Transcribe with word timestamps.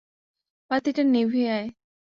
বাতিটা 0.71 1.03
নিভিয়ে 1.05 1.49
আয়। 1.51 1.67